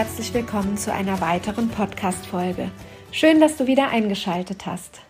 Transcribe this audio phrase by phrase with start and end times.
[0.00, 2.70] Herzlich willkommen zu einer weiteren Podcast-Folge.
[3.12, 5.02] Schön, dass du wieder eingeschaltet hast.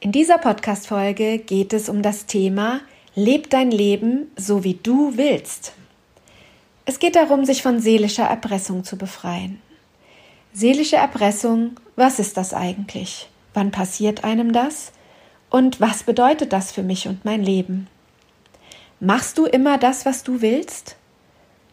[0.00, 2.80] In dieser Podcast-Folge geht es um das Thema
[3.14, 5.74] Leb dein Leben so wie du willst.
[6.86, 9.60] Es geht darum, sich von seelischer Erpressung zu befreien.
[10.54, 13.28] Seelische Erpressung, was ist das eigentlich?
[13.52, 14.92] Wann passiert einem das?
[15.50, 17.88] Und was bedeutet das für mich und mein Leben?
[19.00, 20.96] Machst du immer das, was du willst?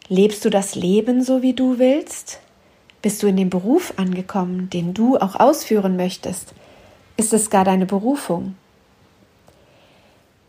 [0.08, 2.40] Lebst du das Leben so, wie du willst?
[3.02, 6.54] Bist du in dem Beruf angekommen, den du auch ausführen möchtest?
[7.16, 8.56] Ist es gar deine Berufung?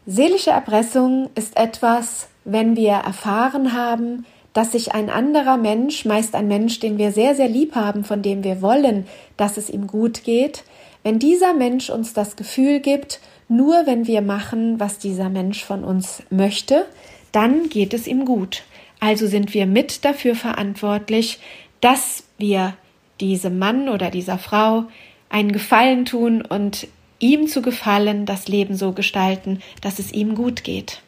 [0.06, 6.48] Seelische Erpressung ist etwas, wenn wir erfahren haben, dass sich ein anderer Mensch, meist ein
[6.48, 10.24] Mensch, den wir sehr, sehr lieb haben, von dem wir wollen, dass es ihm gut
[10.24, 10.64] geht,
[11.04, 15.84] wenn dieser Mensch uns das Gefühl gibt, nur wenn wir machen, was dieser Mensch von
[15.84, 16.86] uns möchte,
[17.32, 18.64] dann geht es ihm gut.
[19.04, 21.40] Also sind wir mit dafür verantwortlich,
[21.82, 22.78] dass wir
[23.20, 24.86] diesem Mann oder dieser Frau
[25.28, 26.88] einen Gefallen tun und
[27.20, 31.02] ihm zu gefallen, das Leben so gestalten, dass es ihm gut geht.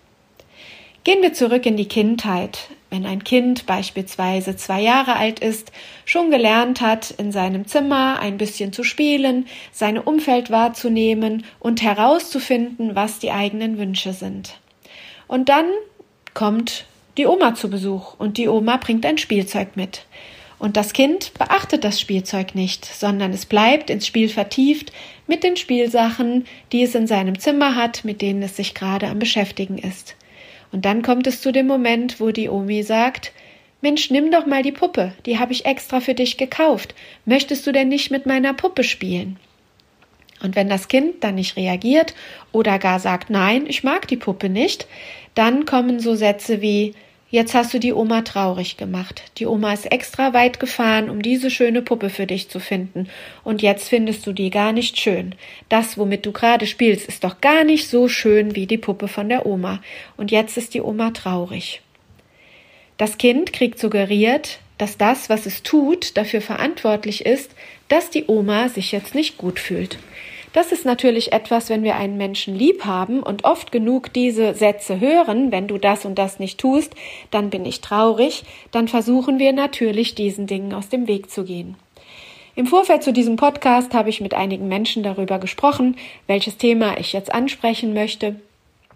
[1.05, 2.67] Gehen wir zurück in die Kindheit.
[2.89, 5.71] Wenn ein Kind beispielsweise zwei Jahre alt ist,
[6.03, 12.93] schon gelernt hat, in seinem Zimmer ein bisschen zu spielen, seine Umfeld wahrzunehmen und herauszufinden,
[12.93, 14.59] was die eigenen Wünsche sind.
[15.29, 15.67] Und dann
[16.33, 16.83] kommt
[17.17, 20.05] die Oma zu Besuch und die Oma bringt ein Spielzeug mit.
[20.57, 24.91] Und das Kind beachtet das Spielzeug nicht, sondern es bleibt ins Spiel vertieft
[25.27, 29.19] mit den Spielsachen, die es in seinem Zimmer hat, mit denen es sich gerade am
[29.19, 30.15] Beschäftigen ist.
[30.71, 33.31] Und dann kommt es zu dem Moment, wo die Omi sagt,
[33.81, 36.95] Mensch, nimm doch mal die Puppe, die habe ich extra für dich gekauft.
[37.25, 39.37] Möchtest du denn nicht mit meiner Puppe spielen?
[40.41, 42.13] Und wenn das Kind dann nicht reagiert
[42.51, 44.87] oder gar sagt, nein, ich mag die Puppe nicht,
[45.35, 46.93] dann kommen so Sätze wie,
[47.35, 49.23] Jetzt hast du die Oma traurig gemacht.
[49.39, 53.09] Die Oma ist extra weit gefahren, um diese schöne Puppe für dich zu finden.
[53.43, 55.35] Und jetzt findest du die gar nicht schön.
[55.67, 59.27] Das, womit du gerade spielst, ist doch gar nicht so schön wie die Puppe von
[59.27, 59.81] der Oma.
[60.15, 61.81] Und jetzt ist die Oma traurig.
[62.95, 67.51] Das Kind kriegt suggeriert, dass das, was es tut, dafür verantwortlich ist,
[67.89, 69.97] dass die Oma sich jetzt nicht gut fühlt.
[70.55, 75.01] Das ist natürlich etwas, wenn wir einen Menschen lieb haben und oft genug diese Sätze
[75.01, 76.95] hören, wenn du das und das nicht tust,
[77.29, 81.75] dann bin ich traurig, dann versuchen wir natürlich diesen Dingen aus dem Weg zu gehen.
[82.55, 87.11] Im Vorfeld zu diesem Podcast habe ich mit einigen Menschen darüber gesprochen, welches Thema ich
[87.11, 88.37] jetzt ansprechen möchte.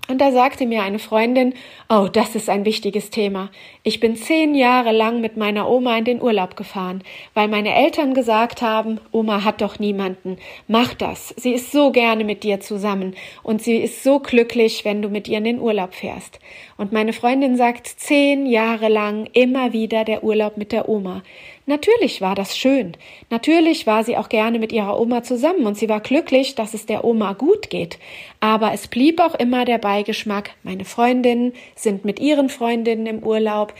[0.10, 1.54] Und da sagte mir eine Freundin,
[1.88, 3.52] oh, das ist ein wichtiges Thema.
[3.84, 7.04] Ich bin zehn Jahre lang mit meiner Oma in den Urlaub gefahren,
[7.36, 10.38] weil meine Eltern gesagt haben, Oma hat doch niemanden.
[10.68, 11.36] Mach das.
[11.38, 15.28] Sie ist so gerne mit dir zusammen und sie ist so glücklich, wenn du mit
[15.28, 16.40] ihr in den Urlaub fährst.
[16.80, 21.24] Und meine Freundin sagt, zehn Jahre lang immer wieder der Urlaub mit der Oma.
[21.66, 22.94] Natürlich war das schön.
[23.30, 26.86] Natürlich war sie auch gerne mit ihrer Oma zusammen und sie war glücklich, dass es
[26.86, 28.00] der Oma gut geht.
[28.40, 33.74] Aber es blieb auch immer der Beigeschmack, meine Freundinnen sind mit ihren Freundinnen im Urlaub.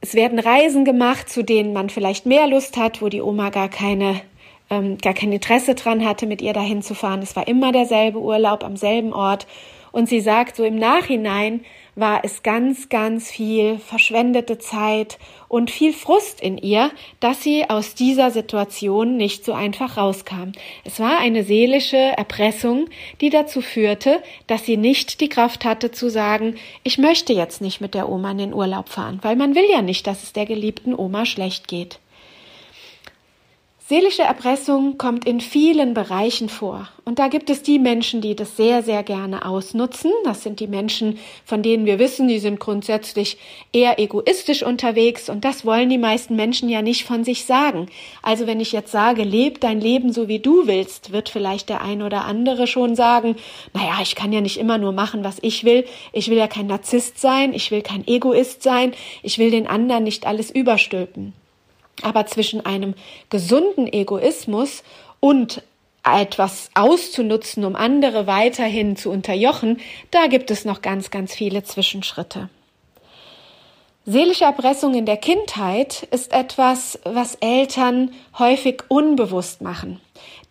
[0.00, 3.68] Es werden Reisen gemacht, zu denen man vielleicht mehr Lust hat, wo die Oma gar
[3.68, 4.22] keine
[4.70, 7.20] ähm, gar kein Interesse dran hatte, mit ihr dahin zu fahren.
[7.20, 9.46] Es war immer derselbe Urlaub am selben Ort.
[9.96, 11.64] Und sie sagt so im Nachhinein,
[11.94, 17.94] war es ganz, ganz viel verschwendete Zeit und viel Frust in ihr, dass sie aus
[17.94, 20.52] dieser Situation nicht so einfach rauskam.
[20.84, 22.90] Es war eine seelische Erpressung,
[23.22, 27.80] die dazu führte, dass sie nicht die Kraft hatte zu sagen, ich möchte jetzt nicht
[27.80, 30.44] mit der Oma in den Urlaub fahren, weil man will ja nicht, dass es der
[30.44, 32.00] geliebten Oma schlecht geht.
[33.88, 36.88] Seelische Erpressung kommt in vielen Bereichen vor.
[37.04, 40.10] Und da gibt es die Menschen, die das sehr, sehr gerne ausnutzen.
[40.24, 43.38] Das sind die Menschen, von denen wir wissen, die sind grundsätzlich
[43.72, 45.28] eher egoistisch unterwegs.
[45.28, 47.86] Und das wollen die meisten Menschen ja nicht von sich sagen.
[48.22, 51.80] Also wenn ich jetzt sage, leb dein Leben so wie du willst, wird vielleicht der
[51.80, 53.36] ein oder andere schon sagen,
[53.72, 55.84] naja, ich kann ja nicht immer nur machen, was ich will.
[56.12, 57.54] Ich will ja kein Narzisst sein.
[57.54, 58.94] Ich will kein Egoist sein.
[59.22, 61.34] Ich will den anderen nicht alles überstülpen.
[62.02, 62.94] Aber zwischen einem
[63.30, 64.82] gesunden Egoismus
[65.20, 65.62] und
[66.04, 72.48] etwas auszunutzen, um andere weiterhin zu unterjochen, da gibt es noch ganz, ganz viele Zwischenschritte.
[74.04, 80.00] Seelische Erpressung in der Kindheit ist etwas, was Eltern häufig unbewusst machen.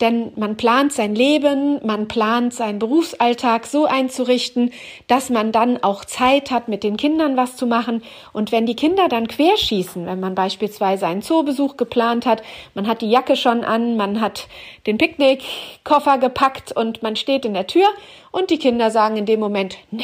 [0.01, 4.71] Denn man plant sein Leben, man plant seinen Berufsalltag so einzurichten,
[5.07, 8.03] dass man dann auch Zeit hat, mit den Kindern was zu machen.
[8.33, 13.01] Und wenn die Kinder dann querschießen, wenn man beispielsweise einen Zoobesuch geplant hat, man hat
[13.01, 14.47] die Jacke schon an, man hat
[14.85, 17.87] den Picknickkoffer gepackt und man steht in der Tür
[18.31, 20.03] und die Kinder sagen in dem Moment, nee,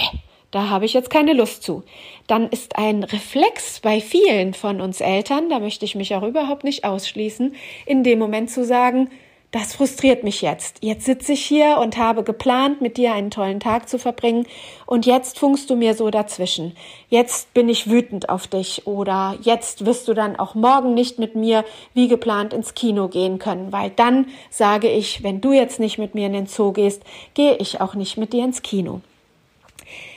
[0.52, 1.84] da habe ich jetzt keine Lust zu.
[2.28, 6.64] Dann ist ein Reflex bei vielen von uns Eltern, da möchte ich mich auch überhaupt
[6.64, 7.56] nicht ausschließen,
[7.86, 9.10] in dem Moment zu sagen,
[9.52, 10.78] das frustriert mich jetzt.
[10.82, 14.48] Jetzt sitze ich hier und habe geplant, mit dir einen tollen Tag zu verbringen
[14.86, 16.74] und jetzt funkst du mir so dazwischen.
[17.10, 21.36] Jetzt bin ich wütend auf dich oder jetzt wirst du dann auch morgen nicht mit
[21.36, 25.98] mir wie geplant ins Kino gehen können, weil dann sage ich, wenn du jetzt nicht
[25.98, 27.04] mit mir in den Zoo gehst,
[27.34, 29.02] gehe ich auch nicht mit dir ins Kino.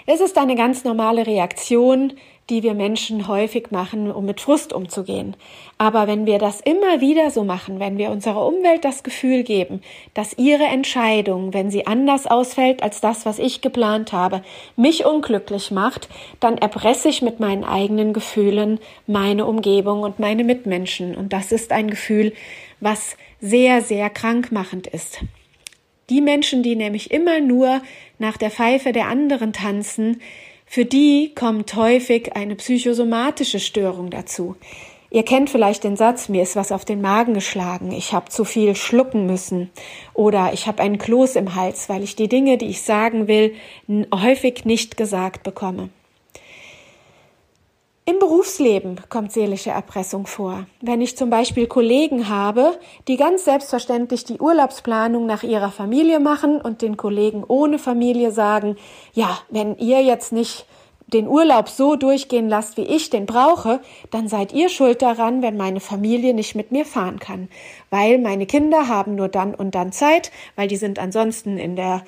[0.07, 2.13] Es ist eine ganz normale Reaktion,
[2.51, 5.35] die wir Menschen häufig machen, um mit Frust umzugehen.
[5.79, 9.81] Aber wenn wir das immer wieder so machen, wenn wir unserer Umwelt das Gefühl geben,
[10.13, 14.43] dass ihre Entscheidung, wenn sie anders ausfällt als das, was ich geplant habe,
[14.77, 16.09] mich unglücklich macht,
[16.41, 21.15] dann erpresse ich mit meinen eigenen Gefühlen meine Umgebung und meine Mitmenschen.
[21.15, 22.35] Und das ist ein Gefühl,
[22.81, 25.21] was sehr, sehr krankmachend ist.
[26.11, 27.81] Die Menschen, die nämlich immer nur
[28.19, 30.21] nach der Pfeife der anderen tanzen,
[30.75, 34.57] für die kommt häufig eine psychosomatische Störung dazu.
[35.09, 38.45] Ihr kennt vielleicht den Satz, mir ist was auf den Magen geschlagen, ich habe zu
[38.45, 39.71] viel schlucken müssen
[40.15, 43.55] oder ich habe einen Kloß im Hals, weil ich die Dinge, die ich sagen will,
[44.13, 45.91] häufig nicht gesagt bekomme.
[48.07, 50.67] Im Berufsleben kommt seelische Erpressung vor.
[50.83, 52.79] Wenn ich zum Beispiel Kollegen habe,
[53.09, 58.77] die ganz selbstverständlich die Urlaubsplanung nach ihrer Familie machen und den Kollegen ohne Familie sagen,
[59.15, 60.67] ja, wenn ihr jetzt nicht
[61.07, 63.81] den Urlaub so durchgehen lasst, wie ich den brauche,
[64.11, 67.49] dann seid ihr schuld daran, wenn meine Familie nicht mit mir fahren kann.
[67.89, 72.03] Weil meine Kinder haben nur dann und dann Zeit, weil die sind ansonsten in der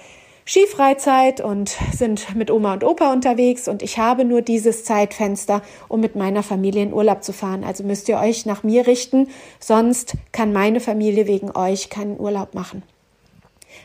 [0.49, 6.01] Skifreizeit und sind mit Oma und Opa unterwegs und ich habe nur dieses Zeitfenster, um
[6.01, 7.65] mit meiner Familie in Urlaub zu fahren.
[7.65, 9.27] Also müsst ihr euch nach mir richten,
[9.59, 12.85] sonst kann meine Familie wegen euch keinen Urlaub machen.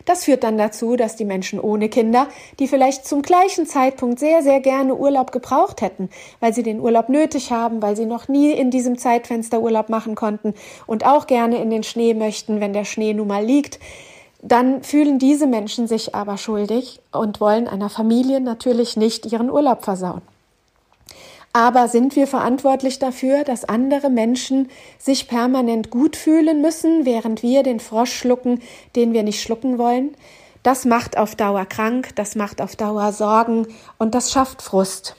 [0.05, 2.27] Das führt dann dazu, dass die Menschen ohne Kinder,
[2.59, 6.09] die vielleicht zum gleichen Zeitpunkt sehr, sehr gerne Urlaub gebraucht hätten,
[6.39, 10.13] weil sie den Urlaub nötig haben, weil sie noch nie in diesem Zeitfenster Urlaub machen
[10.13, 10.53] konnten
[10.85, 13.79] und auch gerne in den Schnee möchten, wenn der Schnee nun mal liegt,
[14.41, 19.83] dann fühlen diese Menschen sich aber schuldig und wollen einer Familie natürlich nicht ihren Urlaub
[19.83, 20.21] versauen.
[21.53, 27.61] Aber sind wir verantwortlich dafür, dass andere Menschen sich permanent gut fühlen müssen, während wir
[27.61, 28.61] den Frosch schlucken,
[28.95, 30.15] den wir nicht schlucken wollen?
[30.63, 33.67] Das macht auf Dauer krank, das macht auf Dauer Sorgen
[33.97, 35.15] und das schafft Frust.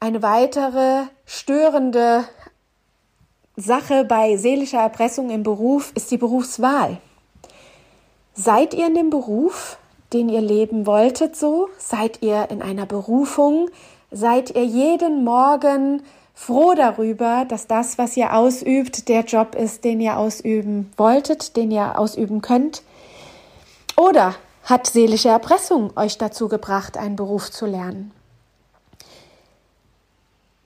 [0.00, 2.24] Eine weitere störende
[3.56, 6.98] Sache bei seelischer Erpressung im Beruf ist die Berufswahl.
[8.40, 9.78] Seid ihr in dem Beruf,
[10.12, 11.70] den ihr leben wolltet, so?
[11.76, 13.68] Seid ihr in einer Berufung?
[14.12, 16.04] Seid ihr jeden Morgen
[16.34, 21.72] froh darüber, dass das, was ihr ausübt, der Job ist, den ihr ausüben wolltet, den
[21.72, 22.82] ihr ausüben könnt?
[23.96, 28.12] Oder hat seelische Erpressung euch dazu gebracht, einen Beruf zu lernen?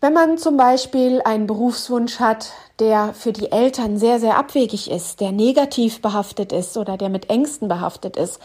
[0.02, 5.20] Wenn man zum Beispiel einen Berufswunsch hat, der für die Eltern sehr, sehr abwegig ist,
[5.20, 8.40] der negativ behaftet ist oder der mit Ängsten behaftet ist.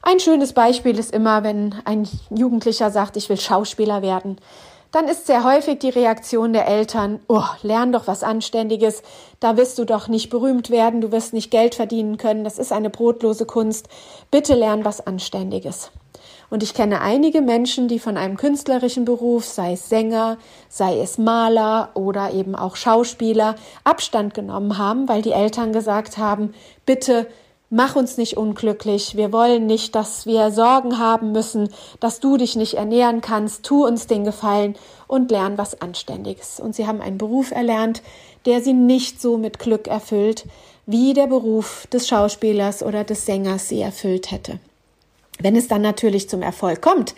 [0.00, 4.38] Ein schönes Beispiel ist immer, wenn ein Jugendlicher sagt, ich will Schauspieler werden.
[4.92, 9.02] Dann ist sehr häufig die Reaktion der Eltern, oh, lern doch was Anständiges,
[9.40, 12.72] da wirst du doch nicht berühmt werden, du wirst nicht Geld verdienen können, das ist
[12.72, 13.90] eine brotlose Kunst,
[14.30, 15.90] bitte lern was Anständiges.
[16.50, 21.18] Und ich kenne einige Menschen, die von einem künstlerischen Beruf, sei es Sänger, sei es
[21.18, 26.54] Maler oder eben auch Schauspieler, Abstand genommen haben, weil die Eltern gesagt haben,
[26.86, 27.26] bitte
[27.70, 32.54] mach uns nicht unglücklich, wir wollen nicht, dass wir Sorgen haben müssen, dass du dich
[32.54, 34.76] nicht ernähren kannst, tu uns den Gefallen
[35.08, 36.60] und lern was Anständiges.
[36.60, 38.02] Und sie haben einen Beruf erlernt,
[38.46, 40.46] der sie nicht so mit Glück erfüllt,
[40.86, 44.60] wie der Beruf des Schauspielers oder des Sängers sie erfüllt hätte.
[45.40, 47.14] Wenn es dann natürlich zum Erfolg kommt,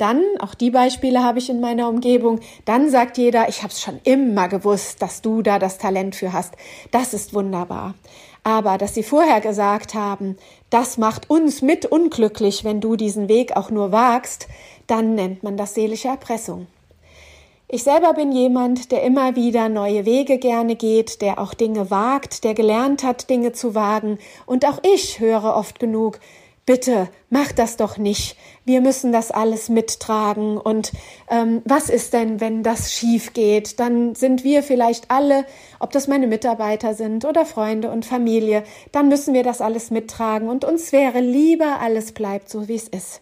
[0.00, 3.82] dann, auch die Beispiele habe ich in meiner Umgebung, dann sagt jeder, ich habe es
[3.82, 6.54] schon immer gewusst, dass du da das Talent für hast.
[6.90, 7.94] Das ist wunderbar.
[8.42, 10.38] Aber dass sie vorher gesagt haben,
[10.70, 14.48] das macht uns mit unglücklich, wenn du diesen Weg auch nur wagst,
[14.86, 16.66] dann nennt man das seelische Erpressung.
[17.68, 22.42] Ich selber bin jemand, der immer wieder neue Wege gerne geht, der auch Dinge wagt,
[22.42, 24.18] der gelernt hat, Dinge zu wagen.
[24.44, 26.18] Und auch ich höre oft genug,
[26.66, 28.36] bitte mach das doch nicht.
[28.64, 30.56] Wir müssen das alles mittragen.
[30.58, 30.92] Und
[31.30, 33.80] ähm, was ist denn, wenn das schief geht?
[33.80, 35.44] Dann sind wir vielleicht alle,
[35.78, 40.48] ob das meine Mitarbeiter sind oder Freunde und Familie, dann müssen wir das alles mittragen.
[40.48, 43.20] Und uns wäre lieber, alles bleibt so, wie es ist.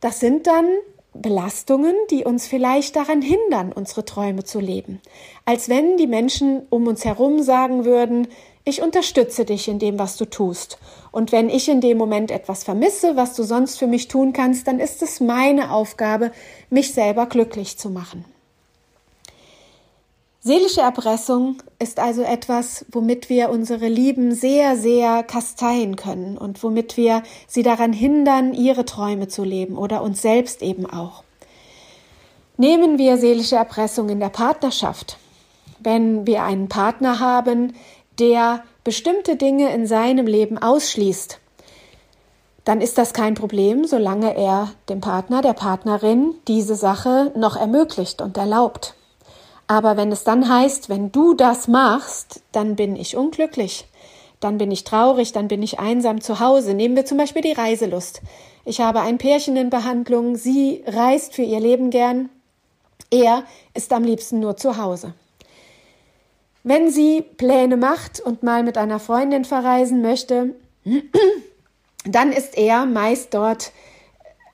[0.00, 0.66] Das sind dann
[1.14, 5.00] Belastungen, die uns vielleicht daran hindern, unsere Träume zu leben.
[5.44, 8.28] Als wenn die Menschen um uns herum sagen würden,
[8.64, 10.78] ich unterstütze dich in dem, was du tust.
[11.10, 14.66] Und wenn ich in dem Moment etwas vermisse, was du sonst für mich tun kannst,
[14.66, 16.32] dann ist es meine Aufgabe,
[16.70, 18.24] mich selber glücklich zu machen.
[20.44, 26.96] Seelische Erpressung ist also etwas, womit wir unsere Lieben sehr, sehr kasteien können und womit
[26.96, 31.22] wir sie daran hindern, ihre Träume zu leben oder uns selbst eben auch.
[32.56, 35.16] Nehmen wir seelische Erpressung in der Partnerschaft.
[35.78, 37.74] Wenn wir einen Partner haben,
[38.18, 41.38] der bestimmte Dinge in seinem Leben ausschließt,
[42.64, 48.22] dann ist das kein Problem, solange er dem Partner, der Partnerin diese Sache noch ermöglicht
[48.22, 48.94] und erlaubt.
[49.66, 53.88] Aber wenn es dann heißt, wenn du das machst, dann bin ich unglücklich,
[54.38, 56.74] dann bin ich traurig, dann bin ich einsam zu Hause.
[56.74, 58.22] Nehmen wir zum Beispiel die Reiselust.
[58.64, 62.28] Ich habe ein Pärchen in Behandlung, sie reist für ihr Leben gern,
[63.10, 65.14] er ist am liebsten nur zu Hause.
[66.64, 70.54] Wenn sie Pläne macht und mal mit einer Freundin verreisen möchte,
[72.04, 73.72] dann ist er meist dort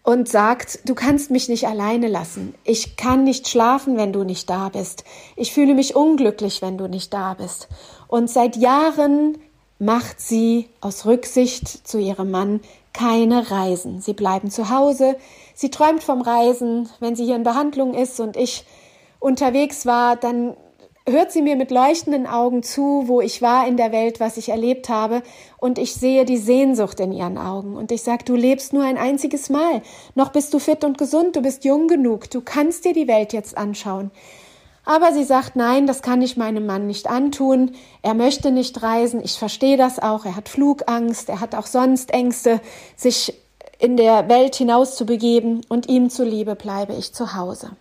[0.02, 2.54] und sagt, du kannst mich nicht alleine lassen.
[2.64, 5.04] Ich kann nicht schlafen, wenn du nicht da bist.
[5.36, 7.68] Ich fühle mich unglücklich, wenn du nicht da bist.
[8.06, 9.36] Und seit Jahren
[9.78, 12.60] macht sie aus Rücksicht zu ihrem Mann
[12.94, 14.00] keine Reisen.
[14.00, 15.16] Sie bleiben zu Hause.
[15.54, 16.88] Sie träumt vom Reisen.
[17.00, 18.64] Wenn sie hier in Behandlung ist und ich
[19.20, 20.56] unterwegs war, dann
[21.10, 24.48] hört sie mir mit leuchtenden Augen zu, wo ich war in der Welt, was ich
[24.48, 25.22] erlebt habe,
[25.58, 27.76] und ich sehe die Sehnsucht in ihren Augen.
[27.76, 29.82] Und ich sage, du lebst nur ein einziges Mal.
[30.14, 33.32] Noch bist du fit und gesund, du bist jung genug, du kannst dir die Welt
[33.32, 34.10] jetzt anschauen.
[34.88, 37.72] Aber sie sagt, nein, das kann ich meinem Mann nicht antun.
[38.00, 39.20] Er möchte nicht reisen.
[39.22, 40.24] Ich verstehe das auch.
[40.24, 41.28] Er hat Flugangst.
[41.28, 42.62] Er hat auch sonst Ängste,
[42.96, 43.34] sich
[43.78, 45.60] in der Welt hinaus zu begeben.
[45.68, 47.72] Und ihm zuliebe bleibe ich zu Hause.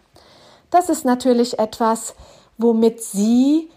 [0.70, 2.14] Das ist natürlich etwas,
[2.58, 3.70] womit sie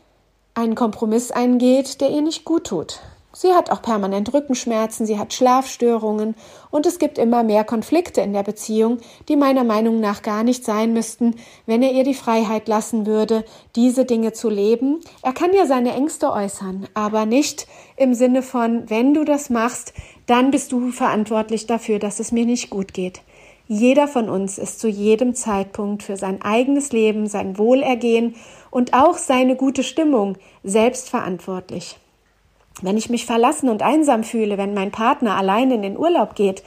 [0.54, 3.00] einen Kompromiss eingeht, der ihr nicht gut tut.
[3.32, 6.34] Sie hat auch permanent Rückenschmerzen, sie hat Schlafstörungen
[6.72, 10.64] und es gibt immer mehr Konflikte in der Beziehung, die meiner Meinung nach gar nicht
[10.64, 13.44] sein müssten, wenn er ihr die Freiheit lassen würde,
[13.76, 14.98] diese Dinge zu leben.
[15.22, 19.94] Er kann ja seine Ängste äußern, aber nicht im Sinne von, wenn du das machst,
[20.26, 23.22] dann bist du verantwortlich dafür, dass es mir nicht gut geht.
[23.68, 28.34] Jeder von uns ist zu jedem Zeitpunkt für sein eigenes Leben, sein Wohlergehen
[28.70, 31.96] und auch seine gute Stimmung selbst verantwortlich.
[32.82, 36.62] Wenn ich mich verlassen und einsam fühle, wenn mein Partner allein in den Urlaub geht,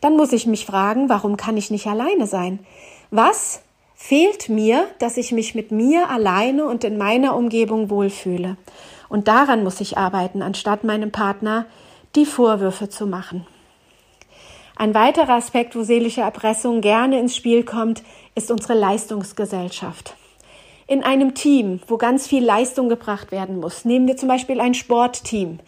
[0.00, 2.60] dann muss ich mich fragen, warum kann ich nicht alleine sein?
[3.10, 3.62] Was
[3.94, 8.56] fehlt mir, dass ich mich mit mir alleine und in meiner Umgebung wohlfühle?
[9.08, 11.66] Und daran muss ich arbeiten, anstatt meinem Partner
[12.14, 13.46] die Vorwürfe zu machen.
[14.76, 18.02] Ein weiterer Aspekt, wo seelische Erpressung gerne ins Spiel kommt,
[18.36, 20.14] ist unsere Leistungsgesellschaft.
[20.90, 24.72] In einem Team, wo ganz viel Leistung gebracht werden muss, nehmen wir zum Beispiel ein
[24.72, 25.58] Sportteam.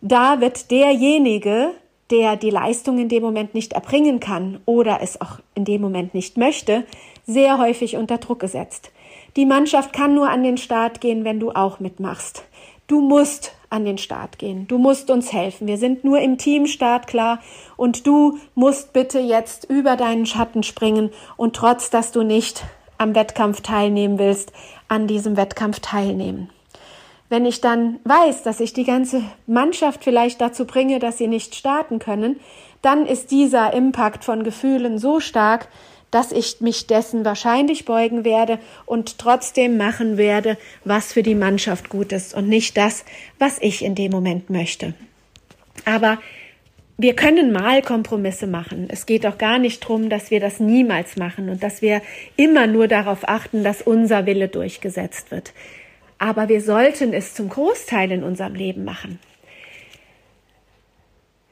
[0.00, 1.70] Da wird derjenige,
[2.10, 6.12] der die Leistung in dem Moment nicht erbringen kann oder es auch in dem Moment
[6.12, 6.84] nicht möchte,
[7.24, 8.90] sehr häufig unter Druck gesetzt.
[9.36, 12.42] Die Mannschaft kann nur an den Start gehen, wenn du auch mitmachst.
[12.88, 14.66] Du musst an den Start gehen.
[14.66, 15.68] Du musst uns helfen.
[15.68, 17.38] Wir sind nur im Team startklar
[17.76, 22.64] und du musst bitte jetzt über deinen Schatten springen und trotz, dass du nicht
[22.98, 24.52] am Wettkampf teilnehmen willst,
[24.88, 26.50] an diesem Wettkampf teilnehmen.
[27.28, 31.54] Wenn ich dann weiß, dass ich die ganze Mannschaft vielleicht dazu bringe, dass sie nicht
[31.54, 32.40] starten können,
[32.82, 35.68] dann ist dieser Impact von Gefühlen so stark,
[36.10, 41.90] dass ich mich dessen wahrscheinlich beugen werde und trotzdem machen werde, was für die Mannschaft
[41.90, 43.04] gut ist und nicht das,
[43.38, 44.94] was ich in dem Moment möchte.
[45.84, 46.18] Aber
[47.00, 48.88] wir können mal Kompromisse machen.
[48.90, 52.02] Es geht auch gar nicht darum, dass wir das niemals machen und dass wir
[52.34, 55.52] immer nur darauf achten, dass unser Wille durchgesetzt wird.
[56.18, 59.20] Aber wir sollten es zum Großteil in unserem Leben machen.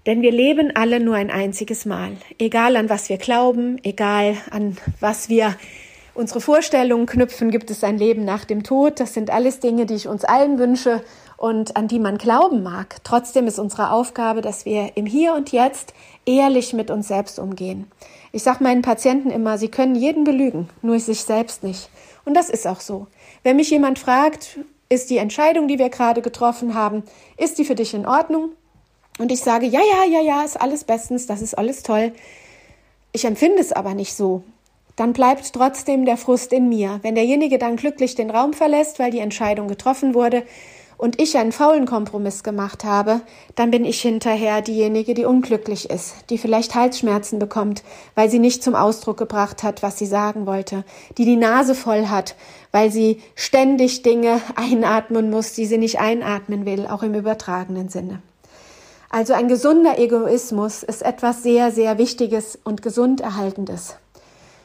[0.04, 2.16] Denn wir leben alle nur ein einziges Mal.
[2.40, 5.54] Egal an was wir glauben, egal an was wir
[6.14, 8.98] unsere Vorstellungen knüpfen, gibt es ein Leben nach dem Tod.
[8.98, 11.04] Das sind alles Dinge, die ich uns allen wünsche
[11.37, 12.97] und an die man glauben mag.
[13.05, 17.90] Trotzdem ist unsere Aufgabe, dass wir im Hier und Jetzt ehrlich mit uns selbst umgehen.
[18.33, 21.88] Ich sage meinen Patienten immer, sie können jeden belügen, nur sich selbst nicht.
[22.25, 23.07] Und das ist auch so.
[23.43, 27.02] Wenn mich jemand fragt, ist die Entscheidung, die wir gerade getroffen haben,
[27.37, 28.50] ist die für dich in Ordnung?
[29.19, 32.12] Und ich sage, ja, ja, ja, ja, ist alles bestens, das ist alles toll.
[33.12, 34.43] Ich empfinde es aber nicht so.
[34.95, 37.00] Dann bleibt trotzdem der Frust in mir.
[37.02, 40.43] Wenn derjenige dann glücklich den Raum verlässt, weil die Entscheidung getroffen wurde,
[40.98, 43.20] und ich einen faulen Kompromiss gemacht habe,
[43.54, 47.82] dann bin ich hinterher diejenige, die unglücklich ist, die vielleicht Halsschmerzen bekommt,
[48.14, 50.84] weil sie nicht zum Ausdruck gebracht hat, was sie sagen wollte,
[51.18, 52.34] die die Nase voll hat,
[52.72, 58.22] weil sie ständig Dinge einatmen muss, die sie nicht einatmen will, auch im übertragenen Sinne.
[59.08, 63.96] Also ein gesunder Egoismus ist etwas sehr, sehr Wichtiges und gesund erhaltendes.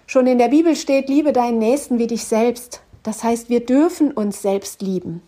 [0.08, 2.82] Schon in der Bibel steht, liebe deinen Nächsten wie dich selbst.
[3.04, 5.22] Das heißt, wir dürfen uns selbst lieben.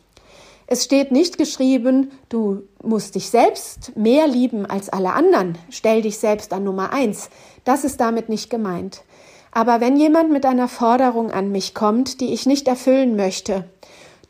[0.68, 5.58] Es steht nicht geschrieben, du musst dich selbst mehr lieben als alle anderen.
[5.70, 7.30] Stell dich selbst an Nummer eins.
[7.64, 9.04] Das ist damit nicht gemeint.
[9.52, 13.66] Aber wenn jemand mit einer Forderung an mich kommt, die ich nicht erfüllen möchte,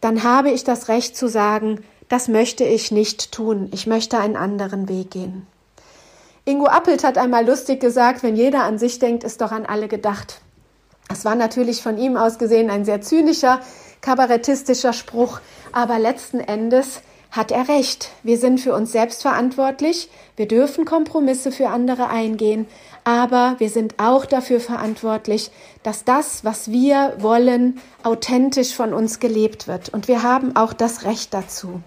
[0.01, 3.69] dann habe ich das Recht zu sagen, das möchte ich nicht tun.
[3.71, 5.47] Ich möchte einen anderen Weg gehen.
[6.45, 9.87] Ingo Appelt hat einmal lustig gesagt, wenn jeder an sich denkt, ist doch an alle
[9.87, 10.41] gedacht.
[11.07, 13.61] Das war natürlich von ihm aus gesehen ein sehr zynischer,
[14.03, 15.39] kabarettistischer Spruch,
[15.71, 18.11] aber letzten Endes hat er recht.
[18.21, 20.07] Wir sind für uns selbst verantwortlich.
[20.35, 22.67] Wir dürfen Kompromisse für andere eingehen.
[23.05, 25.49] Aber wir sind auch dafür verantwortlich,
[25.81, 29.89] dass das, was wir wollen, authentisch von uns gelebt wird.
[29.89, 31.81] Und wir haben auch das Recht dazu.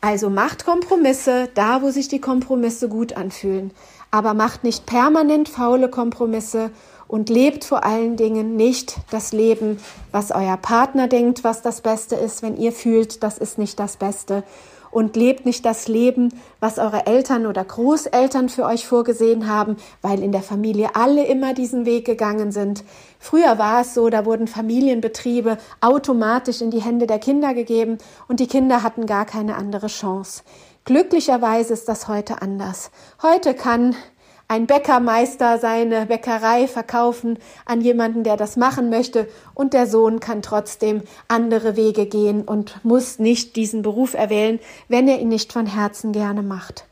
[0.00, 3.70] Also macht Kompromisse da, wo sich die Kompromisse gut anfühlen.
[4.10, 6.72] Aber macht nicht permanent faule Kompromisse
[7.08, 9.78] und lebt vor allen Dingen nicht das Leben,
[10.12, 13.96] was euer Partner denkt, was das Beste ist, wenn ihr fühlt, das ist nicht das
[13.96, 14.44] Beste.
[14.90, 20.22] Und lebt nicht das Leben, was eure Eltern oder Großeltern für euch vorgesehen haben, weil
[20.22, 22.84] in der Familie alle immer diesen Weg gegangen sind.
[23.18, 28.38] Früher war es so, da wurden Familienbetriebe automatisch in die Hände der Kinder gegeben und
[28.38, 30.44] die Kinder hatten gar keine andere Chance.
[30.84, 32.90] Glücklicherweise ist das heute anders.
[33.22, 33.96] Heute kann
[34.46, 40.42] ein Bäckermeister seine Bäckerei verkaufen an jemanden, der das machen möchte, und der Sohn kann
[40.42, 45.66] trotzdem andere Wege gehen und muss nicht diesen Beruf erwählen, wenn er ihn nicht von
[45.66, 46.84] Herzen gerne macht.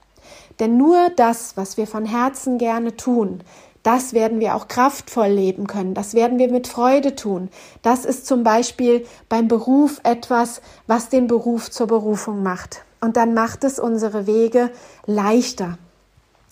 [0.61, 3.43] Denn nur das, was wir von Herzen gerne tun,
[3.83, 5.95] das werden wir auch kraftvoll leben können.
[5.95, 7.49] Das werden wir mit Freude tun.
[7.83, 12.85] Das ist zum Beispiel beim Beruf etwas, was den Beruf zur Berufung macht.
[13.01, 14.71] Und dann macht es unsere Wege
[15.07, 15.79] leichter.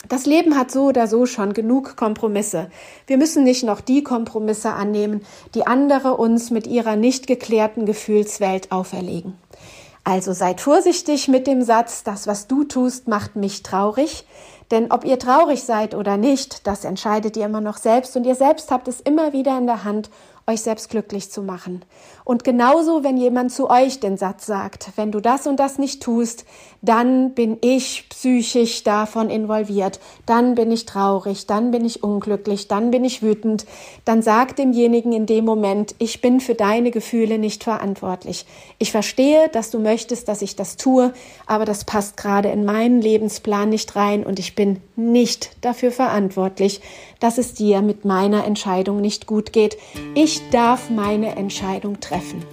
[0.09, 2.71] Das Leben hat so oder so schon genug Kompromisse.
[3.07, 5.21] Wir müssen nicht noch die Kompromisse annehmen,
[5.53, 9.35] die andere uns mit ihrer nicht geklärten Gefühlswelt auferlegen.
[10.03, 14.25] Also seid vorsichtig mit dem Satz, das, was du tust, macht mich traurig.
[14.71, 18.35] Denn ob ihr traurig seid oder nicht, das entscheidet ihr immer noch selbst und ihr
[18.35, 20.09] selbst habt es immer wieder in der Hand,
[20.47, 21.83] euch selbst glücklich zu machen.
[22.23, 26.01] Und genauso, wenn jemand zu euch den Satz sagt, wenn du das und das nicht
[26.01, 26.45] tust,
[26.81, 32.89] dann bin ich psychisch davon involviert, dann bin ich traurig, dann bin ich unglücklich, dann
[32.89, 33.65] bin ich wütend,
[34.03, 38.45] dann sagt demjenigen in dem Moment, ich bin für deine Gefühle nicht verantwortlich.
[38.79, 41.13] Ich verstehe, dass du möchtest, dass ich das tue,
[41.45, 46.81] aber das passt gerade in meinen Lebensplan nicht rein und ich bin nicht dafür verantwortlich,
[47.19, 49.77] dass es dir mit meiner Entscheidung nicht gut geht.
[50.15, 52.43] Ich darf meine Entscheidung treffen.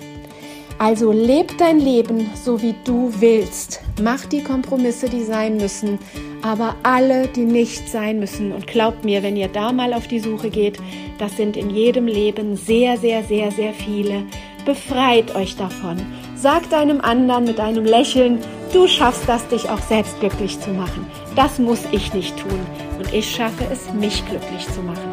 [0.78, 3.80] Also leb dein Leben so, wie du willst.
[4.00, 5.98] Mach die Kompromisse, die sein müssen,
[6.40, 8.52] aber alle, die nicht sein müssen.
[8.52, 10.78] Und glaubt mir, wenn ihr da mal auf die Suche geht,
[11.18, 14.22] das sind in jedem Leben sehr, sehr, sehr, sehr viele.
[14.64, 15.96] Befreit euch davon.
[16.36, 18.38] Sagt einem anderen mit einem Lächeln,
[18.72, 21.04] du schaffst das, dich auch selbst glücklich zu machen.
[21.34, 22.60] Das muss ich nicht tun.
[22.98, 25.10] Und ich schaffe es, mich glücklich zu machen.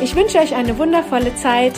[0.00, 1.74] Ich wünsche euch eine wundervolle Zeit.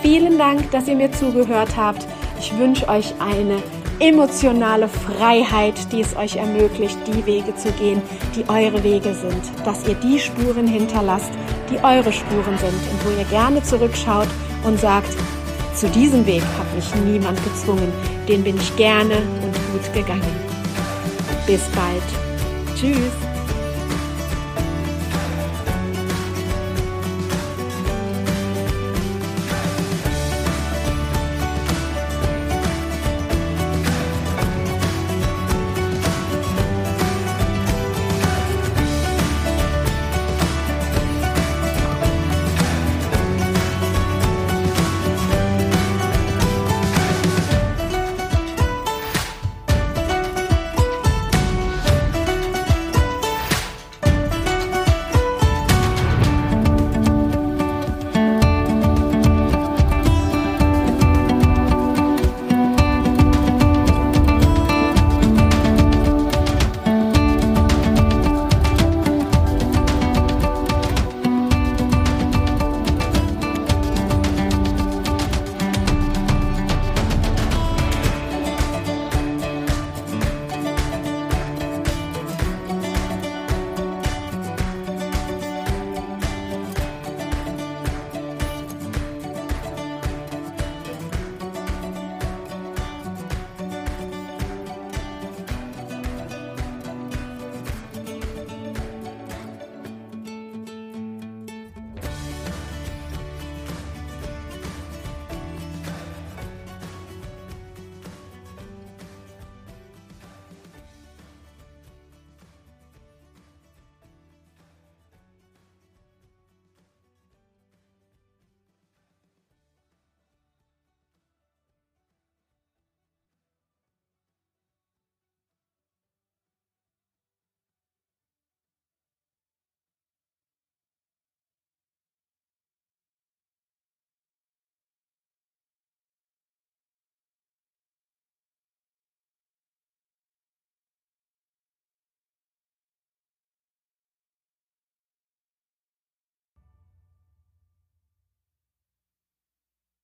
[0.00, 2.06] Vielen Dank, dass ihr mir zugehört habt.
[2.42, 3.62] Ich wünsche euch eine
[4.00, 8.02] emotionale Freiheit, die es euch ermöglicht, die Wege zu gehen,
[8.34, 9.42] die eure Wege sind.
[9.64, 11.30] Dass ihr die Spuren hinterlasst,
[11.70, 14.26] die eure Spuren sind und wo ihr gerne zurückschaut
[14.64, 15.16] und sagt,
[15.76, 17.92] zu diesem Weg hat mich niemand gezwungen,
[18.28, 20.36] den bin ich gerne und gut gegangen.
[21.46, 22.76] Bis bald.
[22.76, 23.31] Tschüss.